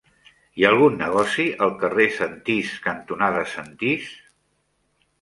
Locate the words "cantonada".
2.89-3.47